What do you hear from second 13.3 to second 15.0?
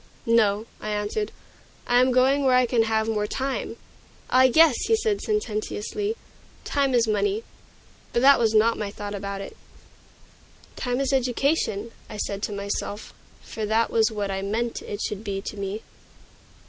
for that was what I meant